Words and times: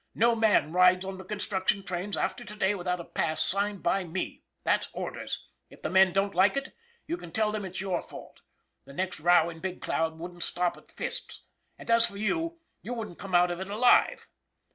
No 0.15 0.33
man 0.35 0.71
rides 0.71 1.05
on 1.05 1.19
the 1.19 1.23
construction 1.23 1.83
trains 1.83 2.17
after 2.17 2.43
to 2.43 2.55
day 2.55 2.73
without 2.73 2.99
a 2.99 3.03
pass 3.05 3.43
signed 3.43 3.83
by 3.83 4.03
me. 4.03 4.41
That's 4.63 4.89
orders! 4.93 5.45
If 5.69 5.83
the 5.83 5.91
men 5.91 6.11
don't 6.11 6.33
like 6.33 6.57
it, 6.57 6.75
you 7.05 7.17
can 7.17 7.31
tell 7.31 7.51
them 7.51 7.63
it's 7.65 7.81
your 7.81 8.01
fault. 8.01 8.41
The 8.85 8.93
next 8.93 9.19
row 9.19 9.47
in 9.51 9.59
Big 9.59 9.79
Cloud 9.79 10.17
wouldn't 10.17 10.41
stop 10.41 10.75
at 10.75 10.89
fists. 10.89 11.43
And 11.77 11.91
as 11.91 12.07
for 12.07 12.17
you, 12.17 12.57
you 12.81 12.95
wouldn't 12.95 13.19
come 13.19 13.35
out 13.35 13.51
of 13.51 13.59
it 13.59 13.69
alive." 13.69 14.27